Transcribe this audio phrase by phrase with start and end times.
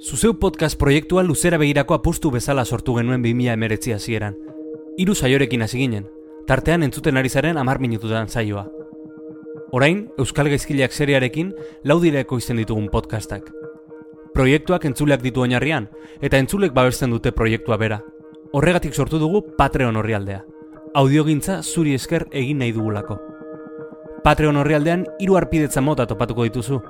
[0.00, 4.34] Zuzeu podcast proiektua luzera begirako apustu bezala sortu genuen 2000 emeretzi hasieran.
[4.98, 6.08] Hiru saiorekin hasi ginen,
[6.46, 8.66] tartean entzuten ari zaren amar minututan saioa.
[9.72, 11.54] Orain, Euskal Gaizkileak seriarekin
[11.84, 13.50] laudireko izen ditugun podcastak.
[14.34, 15.88] Proiektuak entzuleak ditu oinarrian,
[16.20, 18.02] eta entzulek babesten dute proiektua bera.
[18.52, 20.42] Horregatik sortu dugu Patreon horrialdea.
[20.94, 23.18] Audiogintza zuri esker egin nahi dugulako.
[24.24, 26.80] Patreon horrialdean hiru arpidetza mota topatuko dituzu.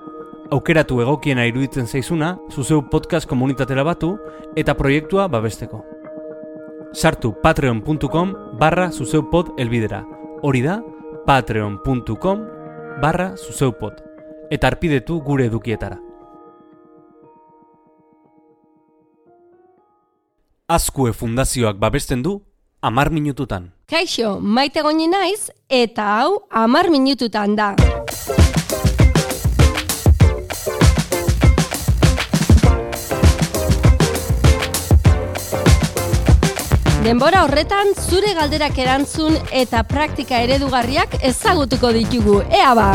[0.55, 4.13] Aukeratu egokiena iruditzen zaizuna, zuzeu podcast komunitatera batu
[4.55, 5.81] eta proiektua babesteko.
[6.95, 10.05] Sartu patreon.com barra zuzeupod elbidera.
[10.47, 10.77] Hori da,
[11.27, 12.45] patreon.com
[13.03, 13.99] barra zuzeupod.
[14.55, 15.99] Eta arpidetu gure edukietara.
[20.69, 22.39] Azkue fundazioak babesten du,
[22.81, 23.73] amar minututan.
[23.91, 27.75] Kaixo, maite goni naiz, eta hau amar minututan da.
[37.05, 42.39] Denbora horretan zure galderak erantzun eta praktika eredugarriak ezagutuko ditugu.
[42.49, 42.87] Ea ba!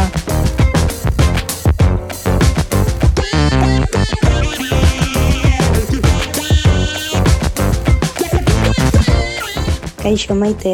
[10.01, 10.73] Kaixo maite,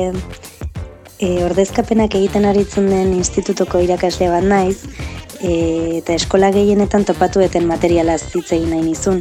[1.20, 4.86] e, ordezkapenak egiten aritzen den institutoko irakasle bat naiz,
[5.42, 9.20] e, eta eskola gehienetan topatueten materiala hitz egin nahi nizun.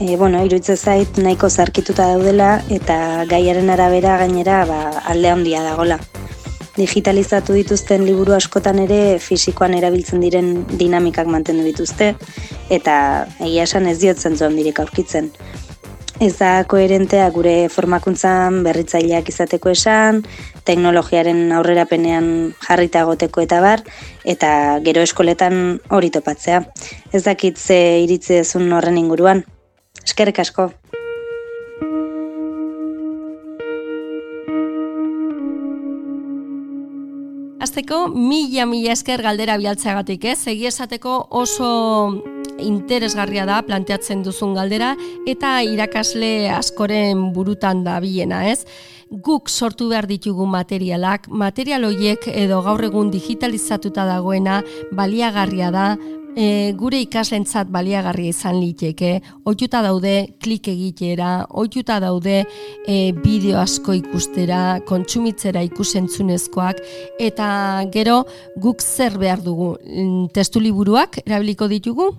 [0.00, 5.98] E, bueno, iruditze zait nahiko zarkituta daudela eta gaiaren arabera gainera ba, alde handia dagola.
[6.76, 12.12] Digitalizatu dituzten liburu askotan ere fisikoan erabiltzen diren dinamikak mantendu dituzte
[12.70, 12.94] eta
[13.40, 15.32] egia esan ez diotzen zuen direk aurkitzen
[16.20, 20.22] ez da koherentea gure formakuntzan berritzaileak izateko esan,
[20.66, 22.30] teknologiaren aurrerapenean
[22.64, 23.84] jarrita goteko eta bar,
[24.24, 24.50] eta
[24.86, 26.64] gero eskoletan hori topatzea.
[27.12, 29.44] Ez dakit ze iritzi ezun horren inguruan.
[30.08, 30.70] Eskerrik asko.
[37.60, 40.38] Azteko, mila mila esker galdera bialtzeagatik, ez?
[40.48, 41.68] Egi esateko oso
[42.64, 44.94] interesgarria da planteatzen duzun galdera
[45.28, 48.62] eta irakasle askoren burutan da biena, ez?
[49.10, 55.86] Guk sortu behar ditugu materialak, material horiek edo gaur egun digitalizatuta dagoena baliagarria da,
[56.36, 63.96] e, gure ikaslentzat baliagarria izan liteke, ohituta daude klik egitera, ohituta daude e, bideo asko
[63.98, 66.82] ikustera, kontsumitzera ikusentzunezkoak.
[67.20, 67.50] Eta
[67.94, 68.22] gero
[68.56, 69.76] guk zer behar dugu?
[69.84, 72.12] Mm, testu liburuak erabiliko ditugu?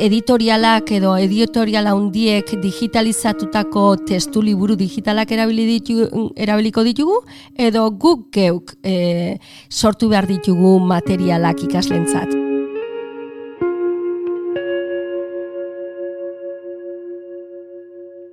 [0.00, 6.08] Editorialak edo editoriala handiek digitalizatutako testu liburu digitalak erabili ditu,
[6.40, 7.20] erabiliko ditugu?
[7.52, 9.36] Edo guk geuk e,
[9.68, 12.47] sortu behar ditugu materialak ikaslentzat.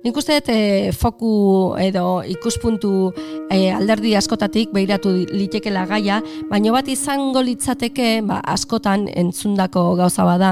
[0.06, 3.10] Nik uste e, foku edo ikuspuntu
[3.50, 10.50] e, alderdi askotatik behiratu litekela gaia, baina bat izango litzateke ba, askotan entzundako gauza bada,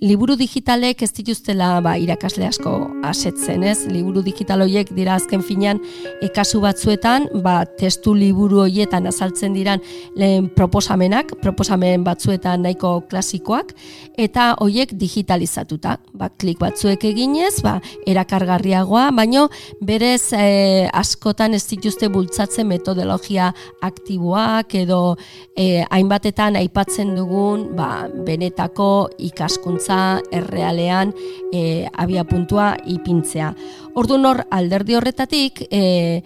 [0.00, 2.72] liburu digitalek ez dituztela ba, irakasle asko
[3.04, 3.82] asetzen, ez?
[3.92, 5.82] Liburu digital horiek dira azken finean
[6.24, 9.84] ekasu batzuetan, ba, testu liburu horietan azaltzen diran
[10.16, 13.76] lehen proposamenak, proposamen batzuetan nahiko klasikoak,
[14.16, 17.76] eta horiek digitalizatuta, ba, klik batzuek eginez, ba,
[18.08, 19.48] erakargarriago dagoa, baino
[19.80, 25.16] berez e, askotan ez dituzte bultzatzen metodologia aktiboak edo
[25.56, 31.12] e, hainbatetan aipatzen dugun ba, benetako ikaskuntza errealean
[31.52, 33.54] e, abia puntua ipintzea.
[33.94, 36.22] Ordu nor alderdi horretatik, e,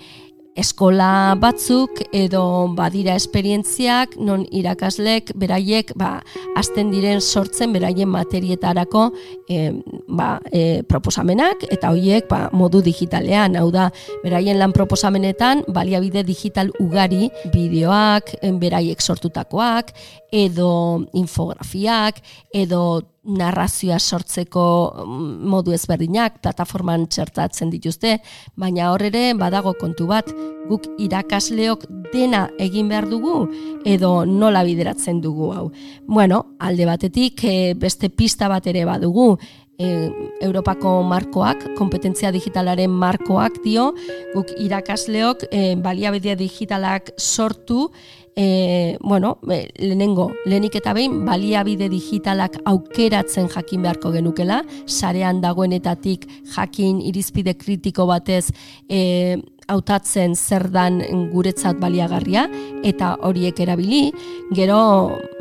[0.58, 2.42] eskola batzuk edo
[2.76, 6.19] badira esperientziak non irakaslek beraiek ba
[6.58, 9.08] hasten diren sortzen beraien materietarako
[9.48, 9.70] e,
[10.08, 13.56] ba, e, proposamenak eta hoiek ba, modu digitalean.
[13.58, 13.88] Hau da
[14.24, 19.94] beraien lan proposamenetan baliabide digital ugari bideoak beraiek sortutakoak
[20.34, 22.20] edo infografiak
[22.52, 22.82] edo
[23.28, 24.65] narrazioa sortzeko
[25.04, 28.19] mm, modu ezberdinak plataforman txertatzen dituzte,
[28.57, 30.33] baina hor ere badago kontu bat,
[30.69, 33.47] guk irakasleok dena egin behar dugu
[33.86, 35.71] edo nola bideratzen dugu hau.
[36.07, 39.34] Bueno, alde batetik eh, beste pista bat ere badugu,
[39.78, 40.10] e,
[40.42, 43.92] Europako markoak, kompetentzia digitalaren markoak dio,
[44.34, 47.89] guk irakasleok e, baliabidea digitalak sortu
[48.38, 56.28] e, bueno, e, lehenengo, lehenik eta behin, baliabide digitalak aukeratzen jakin beharko genukela, sarean dagoenetatik
[56.54, 58.52] jakin irizpide kritiko batez
[58.86, 61.00] e, hautatzen zer dan
[61.32, 62.47] guretzat baliagarria
[62.86, 64.12] eta horiek erabili,
[64.56, 64.78] gero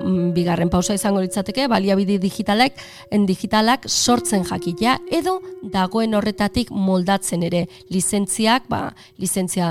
[0.03, 2.75] mm, bigarren pausa izango litzateke baliabide digitalak
[3.11, 7.65] en digitalak sortzen jakitea edo dagoen horretatik moldatzen ere.
[7.91, 8.91] Lizentziak, ba,
[9.21, 9.69] lizentzia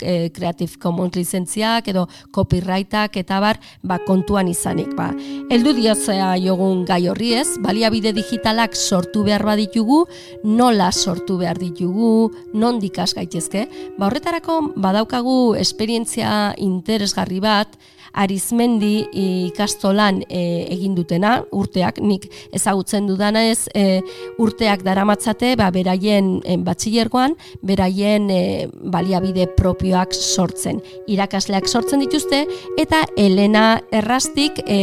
[0.00, 5.10] e, Creative Commons lizentziak edo copyrightak eta bar, ba, kontuan izanik, ba.
[5.52, 10.04] Eldu diozea jogun gai horri ez, baliabide digitalak sortu behar baditugu,
[10.44, 13.66] nola sortu behar ditugu, non dikas gaitezke,
[13.98, 17.76] ba, horretarako badaukagu esperientzia interesgarri bat,
[18.16, 20.40] Arizmendi ikastolan e,
[20.72, 22.24] egin dutena, urteak, nik
[22.56, 24.00] ezagutzen dudana ez, e,
[24.40, 28.40] urteak daramatzate, ba, beraien e, batxilergoan, beraien e,
[28.72, 30.80] baliabide propioak sortzen.
[31.12, 32.46] Irakasleak sortzen dituzte,
[32.80, 34.80] eta Elena Errastik e,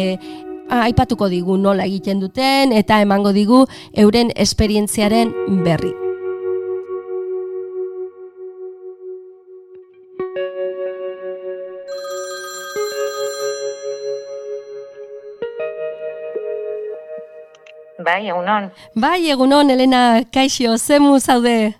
[0.69, 3.65] aipatuko digu nola egiten duten, eta emango digu
[4.05, 5.33] euren esperientziaren
[5.65, 6.02] berri.
[18.03, 18.71] Bai, egunon.
[18.95, 21.73] Bai, egunon, Elena, kaixo, zemu zaude?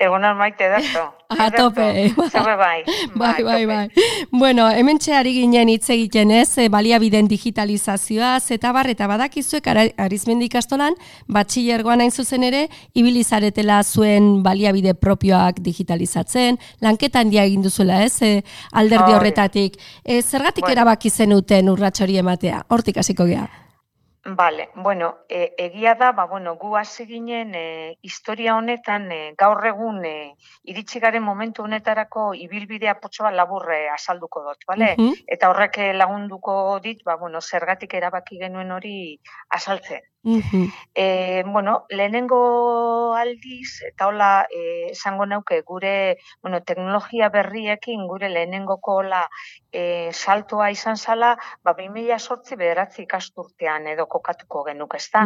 [0.00, 1.02] Egunon maite dato.
[1.28, 2.14] A tope.
[2.16, 2.56] Bai.
[2.56, 2.84] bai.
[3.14, 3.88] Bai, bai, bai.
[4.32, 9.68] Bueno, hemen txeari ginen hitz egiten ez, e, baliabiden digitalizazioa, zeta bar, eta badakizuek
[10.00, 10.96] arizmendi ikastolan,
[11.28, 12.64] batxillergoan hain zuzen ere,
[12.96, 18.42] ibilizaretela zuen baliabide propioak digitalizatzen, lanketan dia egin duzuela ez, e,
[18.72, 19.80] alderdi horretatik.
[20.02, 20.78] E, zergatik bueno.
[20.78, 22.64] erabaki zenuten urratxori ematea?
[22.72, 23.50] Hortik hasiko gea.
[24.22, 29.64] Vale, bueno, e, egia da, ba, bueno, gu hasi ginen e, historia honetan e, gaur
[29.66, 30.34] egun e,
[30.64, 34.92] iritsi garen momentu honetarako ibilbidea potsoa laburre azalduko dut, bale?
[35.26, 38.96] Eta horrek lagunduko dit, ba, bueno, zergatik erabaki genuen hori
[40.24, 40.72] azaltzen.
[40.94, 48.96] E, bueno, lehenengo aldiz, eta hola, e, esango nauke, gure bueno, teknologia berriekin, gure lehenengoko
[49.00, 49.28] hola,
[49.72, 55.24] e, saltoa izan zala, ba, 2000 sortzi bederatzi ikasturtean edo kokatuko genuk, ez da?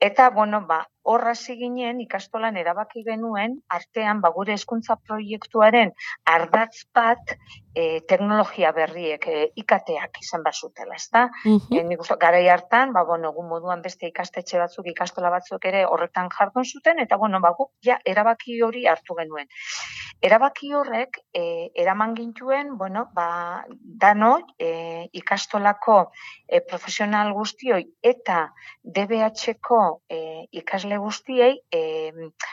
[0.00, 5.92] Eta, bueno, ba, horra ginen ikastolan erabaki genuen, artean, ba, gure eskuntza proiektuaren
[6.24, 7.36] ardatz bat,
[7.78, 11.28] e, teknologia berriek e, ikateak izan bazutela, ezta?
[11.44, 12.16] Mm -hmm.
[12.18, 16.98] garai hartan, ba bueno, egun moduan beste ikastetxe batzuk, ikastola batzuk ere horretan jardun zuten
[16.98, 19.46] eta bueno, ba guk ja erabaki hori hartu genuen.
[20.20, 23.64] Erabaki horrek e, eraman gintuen, bueno, ba
[24.04, 25.98] dano e, ikastolako
[26.48, 28.40] e, profesional guztioi eta
[28.82, 29.80] DBH-ko
[30.10, 30.18] e,
[30.50, 32.12] ikasle guztiei e,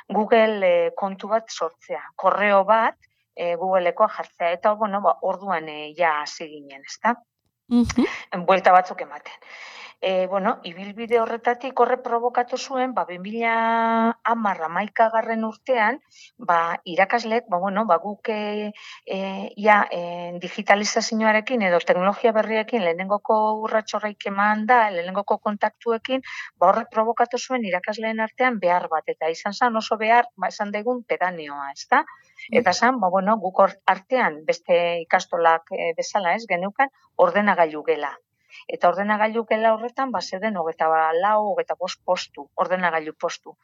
[0.10, 2.96] Google e, kontu bat sortzea, korreo bat
[3.36, 7.16] e, Googleekoa jartzea eta bueno, ba, orduan e, ja hasi ginen, ezta?
[7.70, 8.46] Mhm.
[8.46, 9.34] Buelta batzuk ematen.
[10.02, 14.14] E, bueno, ibilbide horretatik horre provokatu zuen, ba, 2010
[14.68, 16.00] amaika garren urtean,
[16.38, 18.72] ba, irakaslek, ba, bueno, ba, guk e,
[19.58, 26.22] ja, e, digitalizazioarekin edo teknologia berriekin lehenengoko urratxorraik eman da, lehenengoko kontaktuekin,
[26.60, 30.76] ba, horre provokatu zuen irakasleen artean behar bat, eta izan zen oso behar, ba, esan
[30.76, 32.04] degun pedaneoa, ez da?
[32.52, 33.62] Eta zan, ba, bueno, guk
[33.94, 38.14] artean beste ikastolak e, bezala ez, geneukan, ordenagailu gela.
[38.68, 40.88] Eta ordenagailu gela horretan, ba, zeuden hogeta
[41.20, 43.58] lau, hogeta bost postu, ordenagailu postu.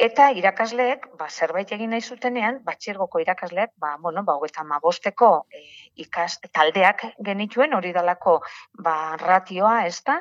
[0.00, 5.28] Eta irakasleek, ba, zerbait egin nahi zutenean, batxirgoko irakasleek, ba, bueno, ba, hogeta ma bosteko
[5.52, 5.60] e,
[6.00, 8.38] ikas, taldeak genituen, hori dalako,
[8.80, 10.16] ba, ratioa, ez da,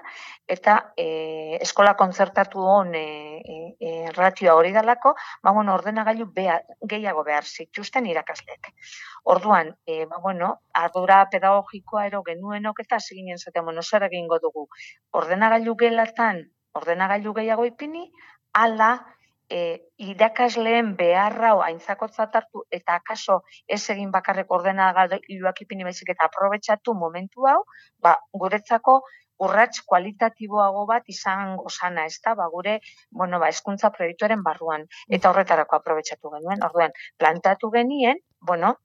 [0.46, 1.06] eta e,
[1.62, 3.06] eskola kontzertatu hon e,
[3.80, 8.74] e, ratioa hori dalako, ba, bueno, ordenagailu gehiago behar zituzten irakasleek.
[9.24, 14.68] Orduan, e, ba, bueno, ardura pedagogikoa ero genuenok eta ziginen zaten, bueno, zer egingo dugu.
[15.12, 16.44] Ordenagailu gelatan,
[16.76, 18.12] ordenagailu gehiago ipini,
[18.54, 18.92] ala
[19.52, 19.62] e,
[20.12, 23.42] irakasleen beharra aintzakotzat hartu eta akaso
[23.78, 27.60] ez egin bakarrek ordenagailuak ipini baizik eta aprobetsatu momentu hau,
[28.00, 29.02] ba, guretzako
[29.46, 32.78] urrats kualitatiboago bat izan gozana, ez da, ba, gure,
[33.22, 34.86] bueno, ba, eskuntza proiektuaren barruan,
[35.18, 38.76] eta horretarako aprobetsatu genuen, orduan, plantatu genien, bueno,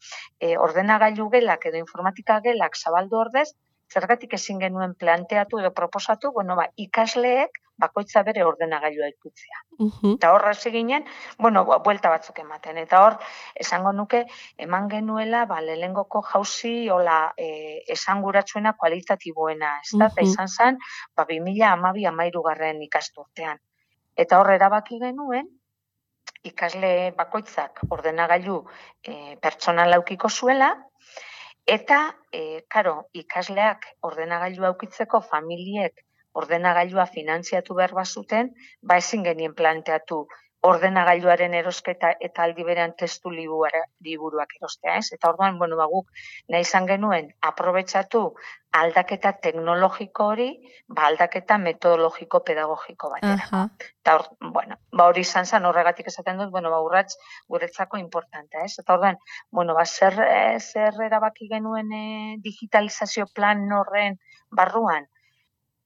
[0.41, 3.51] e, ordenagailu gelak edo informatika gelak zabaldu ordez,
[3.93, 9.61] zergatik ezin genuen planteatu edo proposatu, bueno, ba, ikasleek bakoitza bere ordenagailua ikutzea.
[9.85, 11.05] Uh Eta horra ginen,
[11.39, 12.79] bueno, buelta batzuk ematen.
[12.79, 13.19] Eta hor,
[13.55, 14.25] esango nuke,
[14.57, 20.79] eman genuela, ba, lelengoko jauzi, hola, e, esanguratsuena kualitatiboena, ez da, uh izan zen,
[21.15, 23.61] ba, 2000 amabi amairu garren ikasturtean.
[24.17, 25.49] Eta hor, erabaki genuen,
[26.47, 28.61] ikasle bakoitzak ordenagailu
[29.03, 30.75] e, pertsonal laukiko zuela,
[31.67, 36.03] Eta, e, karo, ikasleak ordenagailu aukitzeko familiek
[36.41, 40.21] ordenagailua finantziatu behar bazuten, ba ezin genien planteatu
[40.65, 45.13] ordenagailuaren erosketa eta aldi berean testu liburuak erostea, ez?
[45.13, 46.09] Eta orduan, bueno, ba, guk
[46.53, 48.23] nahi izan genuen aprobetsatu
[48.77, 50.49] aldaketa teknologiko hori,
[50.89, 53.63] ba, aldaketa metodologiko pedagogiko batera.
[54.03, 57.15] Eta hor, bueno, ba, hori izan zen horregatik esaten dut, bueno, ba, urratz
[57.49, 58.79] guretzako importantea, ez?
[58.83, 59.21] Eta orduan,
[59.51, 62.07] bueno, ba, zer, eh, zer erabaki genuen e,
[62.43, 64.19] digitalizazio plan horren
[64.51, 65.09] barruan,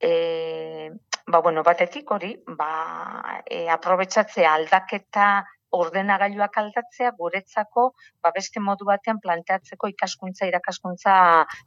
[0.00, 0.90] e,
[1.30, 5.30] ba, bueno, batetik hori, ba, e, aprobetsatzea aldaketa
[5.70, 7.84] ordenagailuak aldatzea guretzako
[8.22, 11.14] ba beste modu batean planteatzeko ikaskuntza irakaskuntza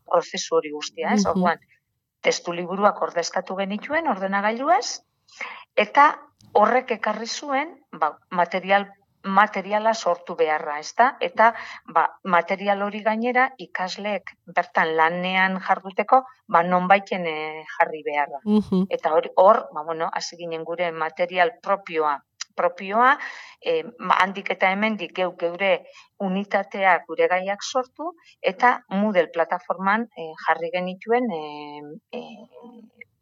[0.10, 1.24] prozesu hori guztia, ez?
[1.32, 1.62] Orduan,
[2.24, 5.00] testu liburuak ordezkatu genituen ordenagailuaz
[5.80, 6.10] eta
[6.60, 8.88] horrek ekarri zuen ba, material
[9.24, 11.14] materiala sortu beharra, ezta?
[11.22, 11.54] Eta
[11.96, 18.44] ba, material hori gainera ikasleek bertan lanean jarduteko ba nonbaiten eh, jarri beharra.
[18.90, 22.20] Eta hor hor, ba bueno, hasi ginen gure material propioa
[22.56, 23.18] propioa,
[23.62, 23.82] e,
[24.20, 25.72] handik eta hemendik geu geure
[26.28, 28.12] unitatea gure gaiak sortu
[28.52, 31.42] eta Moodle plataforman e, jarri genituen e,
[32.12, 33.13] e, e,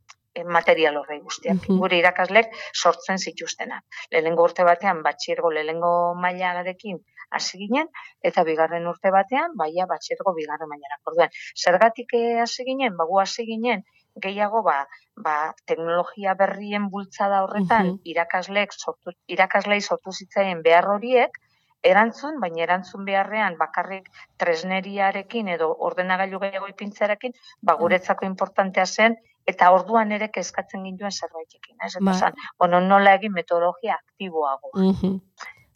[0.46, 1.66] material horrei guztiak.
[1.68, 3.82] Gure irakaslek sortzen zituztena.
[4.12, 7.00] Lehengo urte batean batxiergo lehengo garekin
[7.32, 7.88] hasi ginen
[8.22, 11.00] eta bigarren urte batean baia batxiergo bigarren mailara.
[11.06, 12.96] Orduan, zergatik eh, hasi ginen?
[12.98, 13.84] Ba hasi ginen
[14.16, 21.40] gehiago ba, ba teknologia berrien bultzada horretan irakasleek sortu irakaslei sortu zitzaien behar horiek
[21.82, 29.18] erantzun, baina erantzun beharrean bakarrik tresneriarekin edo ordenagailu gehiago ipintzarekin, ba guretzako importantea zen
[29.48, 31.96] eta orduan ere kezkatzen ginduen zerbaitekin, ez?
[31.96, 32.50] Eta ba.
[32.60, 34.72] bueno, nola egin metodologia aktiboago.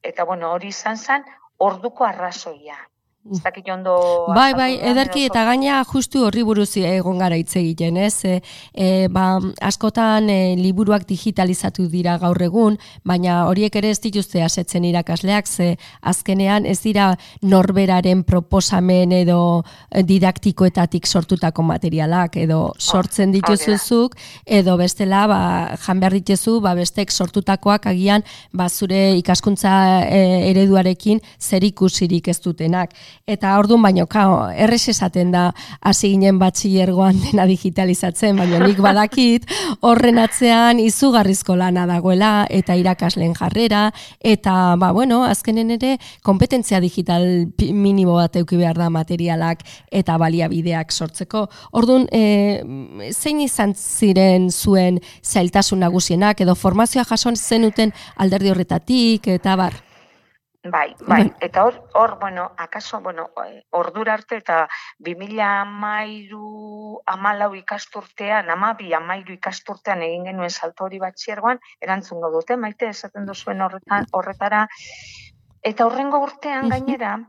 [0.03, 1.25] Eta bueno, hori izan zen
[1.57, 2.77] orduko arrazoia.
[3.25, 3.95] Ez dakit ondo...
[4.37, 8.19] Bai, bai, ederki eta gaina justu horri buruz egon gara hitz egiten, ez?
[8.21, 8.35] E,
[8.69, 14.85] e, ba, askotan e, liburuak digitalizatu dira gaur egun, baina horiek ere ez dituzte asetzen
[14.85, 15.71] irakasleak, ze
[16.05, 17.07] azkenean ez dira
[17.41, 19.39] norberaren proposamen edo
[19.89, 24.13] didaktikoetatik sortutako materialak, edo ah, sortzen dituzuzuk,
[24.45, 25.41] edo bestela, ba,
[25.81, 28.21] jan behar dituzu, ba, bestek sortutakoak agian,
[28.53, 29.73] ba, zure ikaskuntza
[30.05, 32.93] e, ereduarekin zer ikusirik ez dutenak.
[33.25, 35.47] Eta orduan baino, kao, errez esaten da
[35.81, 39.47] hasi ginen batxillergoan dena digitalizatzen, baina nik badakit
[39.81, 43.87] horren atzean izugarrizko lana dagoela eta irakasleen jarrera,
[44.19, 47.25] eta, ba, bueno, azkenen ere kompetentzia digital
[47.71, 51.47] minimo bat euki behar da materialak eta baliabideak sortzeko.
[51.73, 52.61] Orduan, e,
[53.13, 59.84] zein izan ziren zuen zailtasun nagusienak edo formazioa jason zenuten alderdi horretatik eta bar?
[60.65, 64.67] Bai, bai, eta hor, hor, bueno, akaso, bueno, eh, ordura arte eta
[64.97, 72.57] 2000 amairu amalau ikasturtean, amabi amairu ikasturtean egin genuen salto hori bat ziergoan, erantzun dute,
[72.57, 74.65] maite esaten duzuen horretan, horretara,
[75.61, 77.19] eta horrengo urtean gainera,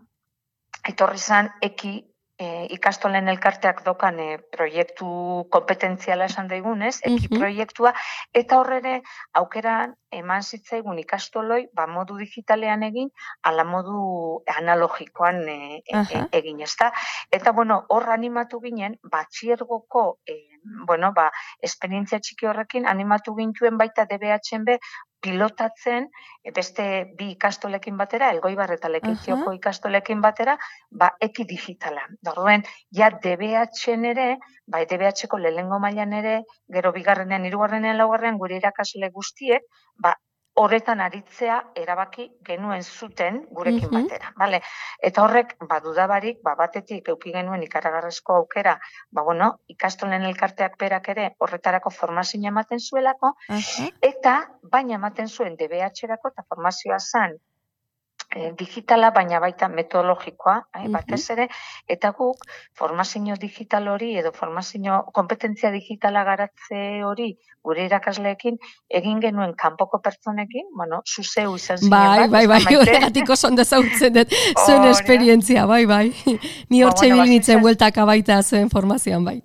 [0.89, 1.95] etorri zan eki
[2.39, 5.09] e, ikastolen elkarteak dokan e, proiektu
[5.53, 7.93] kompetentziala esan daigunez, eki proiektua,
[8.35, 9.01] eta horrere
[9.41, 13.11] aukeran eman zitzaigun ikastoloi ba, modu digitalean egin,
[13.49, 16.93] ala modu analogikoan e, e, e egin, ezta?
[17.33, 20.39] Eta, bueno, hor animatu ginen, batxiergoko e,
[20.87, 21.31] bueno, ba,
[21.63, 24.79] esperientzia txiki horrekin animatu gintuen baita DBHen be
[25.27, 26.07] pilotatzen
[26.45, 26.85] e, beste
[27.19, 30.57] bi ikastolekin batera, elgoibar eta lekitzioko ikastolekin batera,
[30.91, 32.07] ba, eki digitala.
[32.29, 32.63] Dorruen,
[32.99, 34.29] ja DBHen ere,
[34.71, 36.37] ba, DBHko lehengo mailan ere,
[36.79, 39.67] gero bigarrenean, irugarrenean, laugarrenean, gure irakasle guztiek,
[39.99, 40.15] ba,
[40.57, 44.61] horretan aritzea erabaki genuen zuten gurekin batera, vale?
[45.09, 48.77] Eta horrek badudabarik, ba batetik eduki genuen ikaragarrezko aukera,
[49.13, 53.35] ba bueno, ikastolen elkarteak berak ere horretarako formazioa ematen zuelako
[54.11, 54.39] eta
[54.73, 57.37] baina ematen zuen DBH-erako eta formazioa zan
[58.37, 61.49] e, digitala, baina baita metodologikoa, eh, batez ere,
[61.89, 62.45] eta guk
[62.77, 67.31] formazio digital hori edo formazio kompetentzia digitala garatze hori
[67.67, 68.59] gure irakasleekin
[69.01, 73.65] egin genuen kanpoko pertsonekin, bueno, zuzeu izan ziren bai, Bai, bai, bai, horregatik oso ondo
[73.65, 76.07] zautzen dut zuen esperientzia, bai, bai.
[76.71, 79.41] Ni hortxe ba, bilinitzen bueltaka baita zuen formazioan, bai.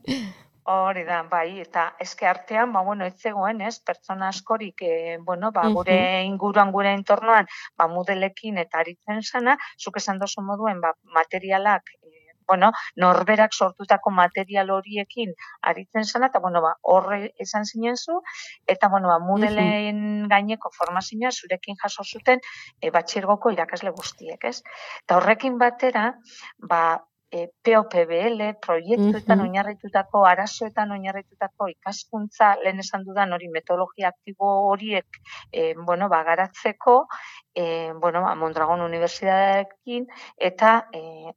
[0.63, 5.49] Hori da, bai, eta eske artean, ba, bueno, ez zegoen, ez, pertsona askorik, e, bueno,
[5.51, 5.95] ba, gure
[6.27, 12.21] inguruan, gure entornoan, ba, mudelekin eta aritzen sana, zuk esan dozu moduen, ba, materialak, e,
[12.47, 18.21] bueno, norberak sortutako material horiekin aritzen sana, eta, bueno, ba, horre esan zinen zu,
[18.67, 22.41] eta, bueno, ba, mudelen gaineko formazioa zurekin jaso zuten,
[22.79, 24.59] e, batxirgoko irakasle guztiek, ez?
[25.05, 26.11] Eta horrekin batera,
[26.59, 26.83] ba,
[27.31, 35.19] e, POPBL proiektuetan mm oinarritutako arazoetan oinarritutako ikaskuntza lehen esan dudan hori metodologia aktibo horiek
[35.51, 37.07] e, bueno, ba, garatzeko,
[37.55, 40.07] e, bueno, ba, Mondragon Unibertsitatearekin,
[40.37, 41.33] eta e,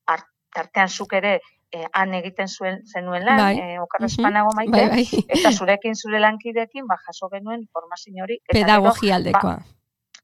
[0.54, 1.38] tartean zuk ere
[1.74, 3.54] eh, han egiten zuen zenuen lan, bai.
[3.58, 5.24] eh, okarrezpanago maite, bai, bai.
[5.36, 8.38] eta zurekin zure lankidekin, ba, jaso genuen informazio hori.
[8.52, 9.56] Pedagogia aldekoa.
[9.58, 9.74] Ba,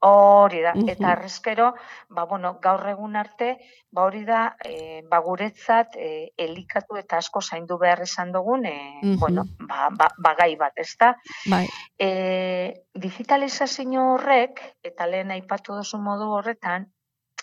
[0.00, 1.75] hori da, eta arrezkero,
[2.09, 3.50] ba, bueno, gaur egun arte,
[3.92, 9.16] ba, hori da, e, ba, guretzat, e, elikatu eta asko zaindu behar esan dugun, e,
[9.21, 11.12] bueno, ba, ba, ba, gai bat, ez da?
[11.52, 11.66] Bai.
[11.99, 12.11] E,
[12.95, 16.88] digitalizazio horrek, eta lehen aipatu duzu modu horretan,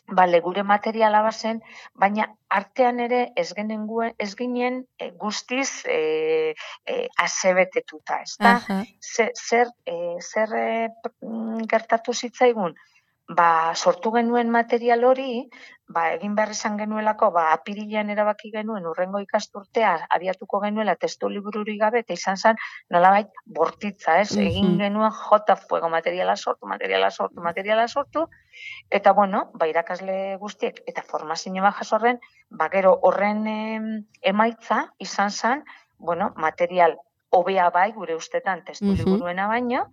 [0.08, 1.62] bale, gure materiala bazen,
[2.00, 6.54] baina artean ere ez genenguen, ez ginen e, guztiz e,
[6.86, 8.54] e, azebetetuta, ez da?
[9.02, 10.68] Zer, zer, e, zer e,
[11.74, 12.78] gertatu zitzaigun?
[13.28, 15.50] Ba, sortu genuen material hori,
[15.92, 21.78] ba, egin behar izan genuelako, ba, apirilean erabaki genuen urrengo ikasturtea abiatuko genuela testu libururi
[21.78, 24.32] gabe, eta izan zen nolabait bortitza, ez?
[24.38, 28.28] Egin genuen jota fuego materiala sortu, materiala sortu, materiala sortu,
[28.90, 33.44] eta bueno, ba, irakasle guztiek, eta formazio bat jasorren, ba, gero horren
[34.22, 35.64] emaitza izan zen,
[35.98, 36.96] bueno, material
[37.30, 39.90] hobea bai, gure ustetan testu liburuena baino,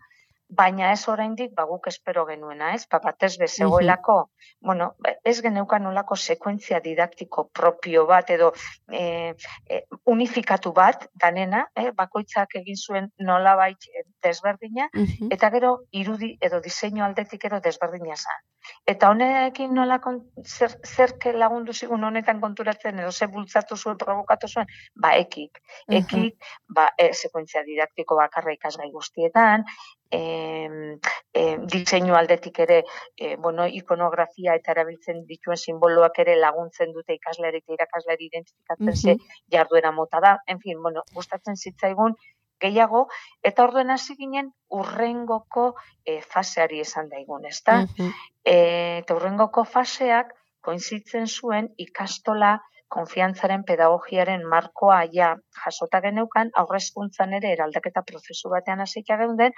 [0.49, 2.87] baina ez oraindik ba guk espero genuena, ez?
[2.91, 4.17] Ba batez bezegoelako,
[4.61, 8.53] bueno, ez geneukan nolako sekuentzia didaktiko propio bat edo
[8.93, 9.35] e,
[9.69, 11.91] e, unifikatu bat danena, eh?
[11.97, 13.89] bakoitzak egin zuen nolabait
[14.23, 14.89] desberdina
[15.31, 18.45] eta gero irudi edo diseinu aldetik ero desberdina zen.
[18.87, 19.99] Eta honekin nola
[20.45, 25.61] zer, zerke lagundu zigun honetan konturatzen edo ze bultzatu zuen, provokatu zuen, ba ekik.
[25.89, 26.37] Ekik,
[26.69, 29.65] ba, e, sekuentzia didaktiko bakarra ikasgai guztietan,
[30.11, 30.99] e,
[31.33, 31.43] e,
[31.75, 32.83] diseinu aldetik ere,
[33.17, 39.17] e, bueno, ikonografia eta erabiltzen dituen simboloak ere laguntzen dute ikasleari eta irakasleari identifikatzen ze
[39.57, 40.37] jarduera mota da.
[40.47, 42.17] En fin, bueno, gustatzen zitzaigun,
[42.65, 43.07] gehiago,
[43.51, 45.73] eta orduen hasi ginen urrengoko
[46.05, 47.83] e, faseari esan daigun, ezta?
[47.85, 52.59] Mm eta urrengoko faseak koinzitzen zuen ikastola
[52.95, 55.31] konfiantzaren pedagogiaren markoa ja
[55.65, 59.57] jasota geneukan, aurrezkuntzan ere eraldaketa prozesu batean hasiak geunden,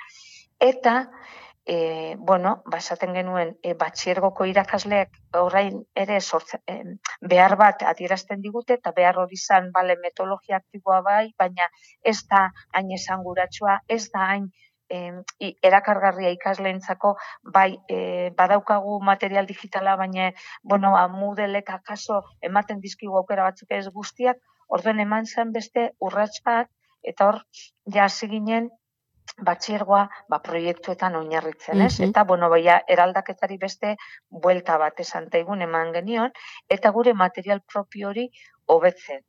[0.63, 0.95] eta
[1.67, 6.77] e, bueno, basaten genuen e, batxiergoko irakasleak orain ere sortzen, e,
[7.33, 11.67] behar bat adierazten digute eta behar hori izan bale metodologia aktiboa bai, baina
[12.03, 14.47] ez da hain esanguratsua, ez da hain
[14.89, 17.17] e, erakargarria ikasleentzako
[17.59, 20.31] bai e, badaukagu material digitala baina
[20.63, 26.71] bueno amudelek akaso ematen dizkigu aukera batzuk ez guztiak orden eman zen beste urrats bat
[27.03, 27.43] eta hor
[27.95, 28.71] ja ginen
[29.47, 32.01] batxergoa ba, proiektuetan oinarritzen, ez?
[32.01, 33.97] Eta, bueno, baia, eraldaketari beste
[34.31, 36.35] buelta bat esan taigun eman genion,
[36.69, 38.29] eta gure material propio hori
[38.67, 39.25] hobetzen.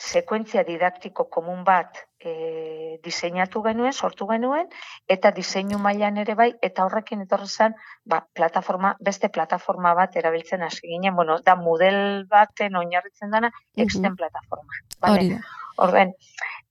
[0.00, 4.70] Sekuentzia didaktiko komun bat e, diseinatu genuen, sortu genuen,
[5.08, 7.74] eta diseinu mailan ere bai, eta horrekin etorri zen,
[8.08, 14.16] ba, plataforma, beste plataforma bat erabiltzen hasi ginen, bueno, da model baten oinarritzen dana, exten
[14.16, 14.80] plataforma.
[15.04, 15.42] Vale?
[15.84, 16.14] Orden,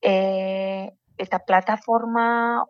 [0.02, 0.16] e,
[1.26, 2.26] eta plataforma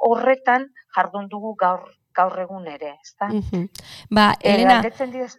[0.10, 1.84] horretan jardun dugu gaur
[2.16, 3.30] gaur egun ere, ezta?
[3.32, 3.68] Mm
[4.12, 4.82] Ba, eh, Elena,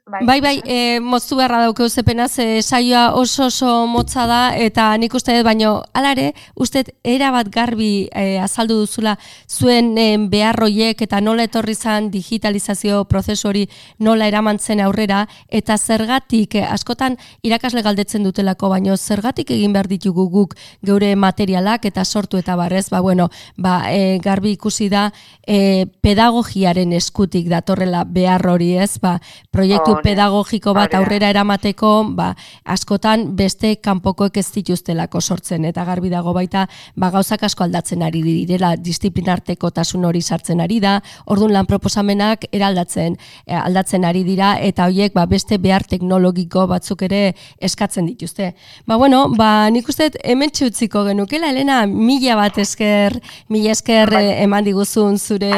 [0.07, 4.87] bai, bai, bai e, moztu beharra daukeu zepenaz, e, saioa oso oso motza da, eta
[4.97, 11.21] nik uste dut, baino, alare, uste erabat garbi e, azaldu duzula zuen e, beharroiek eta
[11.21, 13.67] nola etorri zan digitalizazio prozesu hori
[13.99, 20.57] nola eramantzen aurrera, eta zergatik, askotan irakasle galdetzen dutelako, baino zergatik egin behar ditugu guk
[20.81, 25.11] geure materialak eta sortu eta barrez, ba, bueno, ba, e, garbi ikusi da
[25.47, 29.18] e, pedagogia pedagogiaren eskutik datorrela behar hori ez, ba,
[29.51, 36.33] proiektu pedagogiko bat aurrera eramateko, ba, askotan beste kanpokoek ez dituztelako sortzen, eta garbi dago
[36.33, 41.66] baita, ba, gauzak asko aldatzen ari direla, disiplinarteko tasun hori sartzen ari da, orduan lan
[41.66, 48.07] proposamenak eraldatzen eh, aldatzen ari dira, eta horiek ba, beste behar teknologiko batzuk ere eskatzen
[48.07, 48.53] dituzte.
[48.87, 53.18] Ba, bueno, ba, nik uste hemen txutziko genukela, Elena, mila bat esker,
[53.51, 55.53] mila esker eh, eman diguzun zure...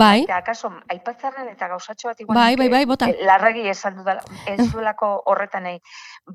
[0.00, 0.22] Bai.
[0.24, 2.38] Eta akaso, aipatzarren eta gauzatxo bat igual.
[2.38, 3.08] Bai, bai, bai, bota.
[3.10, 5.80] Eh, larregi esan dudala, ez duelako horretan nahi.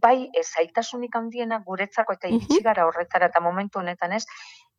[0.01, 4.23] Bai, ez aitasunik handiena guretzako eta iritsi gara horretara eta momentu honetan ez,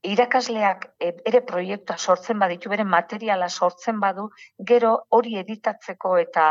[0.06, 4.28] irakasleak e, ere proiektua sortzen baditu, bere materiala sortzen badu,
[4.70, 6.46] gero hori editatzeko eta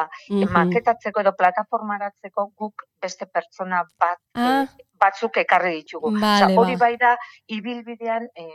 [0.58, 4.66] maketatzeko edo plataformaratzeko guk beste pertsona bat ah.
[5.00, 6.12] batzuk ekarri ditugu.
[6.20, 7.16] Vale, hori bai da,
[7.60, 8.30] ibilbidean...
[8.36, 8.50] E,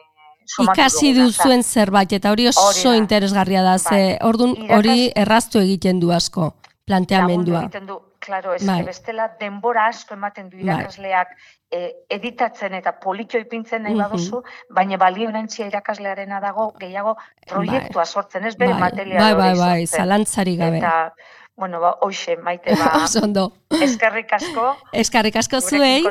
[0.65, 4.19] ikasi duzuen zerbait eta hori oso interesgarria da ze bai.
[4.29, 6.55] ordun hori erraztu egiten du asko
[6.87, 7.61] planteamendua.
[7.63, 8.83] Egiten du Claro, ez bai.
[8.85, 10.65] bestela denbora asko ematen du bai.
[10.67, 11.29] irakasleak
[11.73, 11.79] e,
[12.11, 17.17] editatzen eta politxo ipintzen nahi baduzu, baina balio nentzia irakaslearena dago gehiago
[17.49, 18.07] proiektua bai.
[18.07, 18.81] sortzen, ez bere bai.
[18.81, 20.79] materiala bai, bai, bai, zalantzari gabe.
[20.79, 21.15] Eta,
[21.57, 23.53] bueno, ba, hoxe, maite, ba, Osondo.
[23.71, 24.77] eskerrik asko.
[24.93, 26.05] Eskerrik asko zuei.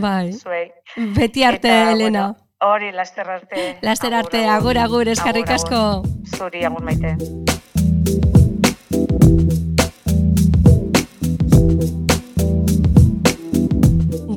[0.00, 0.32] bai.
[0.32, 0.72] zuei.
[0.96, 2.26] Beti arte, eta, Elena.
[2.32, 3.78] Bueno, hori, laster arte.
[3.82, 5.82] Laster arte, agur, agur, eskerrik asko.
[6.36, 7.16] Zuri, agur maite.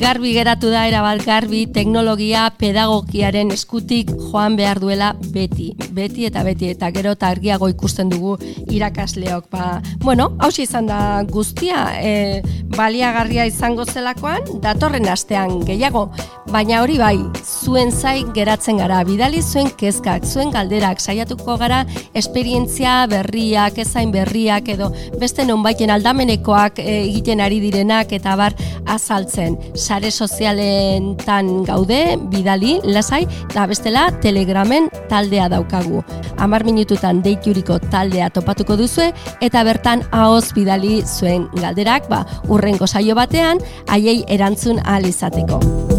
[0.10, 6.71] garbi geratu da erabat garbi teknologia pedagogiaren eskutik joan behar duela beti, beti eta beti
[6.73, 8.38] eta gero eta argiago ikusten dugu
[8.71, 9.49] irakasleok.
[9.51, 12.41] Ba, bueno, hausi izan da guztia, e,
[12.73, 16.08] baliagarria izango zelakoan, datorren astean gehiago,
[16.49, 21.83] baina hori bai, zuen zai geratzen gara, bidali zuen kezkak, zuen galderak, saiatuko gara
[22.17, 24.89] esperientzia berriak, ezain berriak edo
[25.21, 28.55] beste nonbaiten aldamenekoak e, egiten ari direnak eta bar
[28.89, 36.03] azaltzen sare sozialen tan gaude, bidali, lasai, eta bestela telegramen taldea daukagu.
[36.39, 39.12] Amar minututan deituriko taldea topatuko duzue,
[39.45, 45.98] eta bertan ahoz bidali zuen galderak, ba, urrengo saio batean, haiei erantzun ahal izateko.